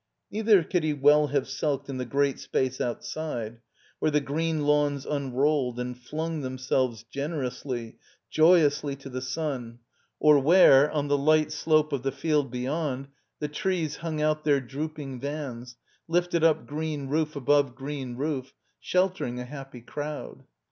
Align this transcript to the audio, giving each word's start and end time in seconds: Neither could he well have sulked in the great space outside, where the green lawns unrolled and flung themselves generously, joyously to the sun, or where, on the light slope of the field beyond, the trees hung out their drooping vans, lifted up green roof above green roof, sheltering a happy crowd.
Neither 0.31 0.63
could 0.63 0.83
he 0.83 0.93
well 0.93 1.27
have 1.27 1.47
sulked 1.47 1.87
in 1.87 1.97
the 1.99 2.05
great 2.07 2.39
space 2.39 2.81
outside, 2.81 3.59
where 3.99 4.09
the 4.09 4.19
green 4.19 4.63
lawns 4.65 5.05
unrolled 5.05 5.79
and 5.79 5.95
flung 5.95 6.41
themselves 6.41 7.03
generously, 7.03 7.97
joyously 8.31 8.95
to 8.95 9.09
the 9.09 9.21
sun, 9.21 9.77
or 10.19 10.39
where, 10.39 10.89
on 10.89 11.07
the 11.07 11.19
light 11.19 11.51
slope 11.51 11.93
of 11.93 12.01
the 12.01 12.11
field 12.11 12.49
beyond, 12.49 13.09
the 13.37 13.47
trees 13.47 13.97
hung 13.97 14.19
out 14.19 14.43
their 14.43 14.59
drooping 14.59 15.19
vans, 15.19 15.75
lifted 16.07 16.43
up 16.43 16.65
green 16.65 17.07
roof 17.07 17.35
above 17.35 17.75
green 17.75 18.15
roof, 18.15 18.55
sheltering 18.79 19.39
a 19.39 19.45
happy 19.45 19.81
crowd. 19.81 20.45